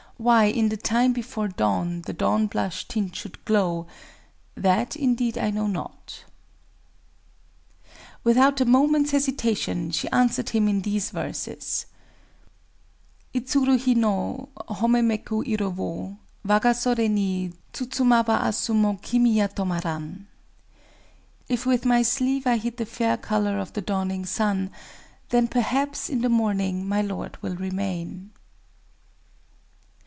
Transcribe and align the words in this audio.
Why, 0.17 0.43
in 0.43 0.67
the 0.69 0.77
time 0.77 1.13
before 1.13 1.47
dawn, 1.47 2.01
the 2.03 2.13
dawn 2.13 2.45
blush 2.45 2.87
tint 2.87 3.15
should 3.15 3.43
glow—that, 3.43 4.95
indeed, 4.95 5.35
I 5.39 5.49
know 5.49 5.65
not._"] 5.65 6.23
Without 8.23 8.61
a 8.61 8.65
moment's 8.65 9.09
hesitation, 9.09 9.89
she 9.89 10.07
answered 10.11 10.49
him 10.49 10.67
in 10.67 10.81
these 10.83 11.09
verses:— 11.09 11.87
"Izuru 13.33 13.79
hi 13.83 13.93
no 13.93 14.49
Honoméku 14.69 15.43
iro 15.43 15.69
wo 15.71 16.15
Waga 16.45 16.69
sodé 16.75 17.09
ni 17.09 17.51
Tsutsumaba 17.73 18.41
asu 18.43 18.75
mo 18.75 18.97
Kimiya 19.01 19.47
tomaran." 19.49 20.27
["_If 21.49 21.65
with 21.65 21.83
my 21.83 22.03
sleeve 22.03 22.45
I 22.45 22.57
hid 22.57 22.77
the 22.77 22.85
faint 22.85 22.95
fair 22.95 23.17
color 23.17 23.57
of 23.57 23.73
the 23.73 23.81
dawning 23.81 24.27
sun,—then, 24.27 25.47
perhaps, 25.47 26.07
in 26.09 26.21
the 26.21 26.29
morning 26.29 26.87
my 26.87 27.01
lord 27.01 27.41
will 27.41 27.55
remain. 27.55 28.33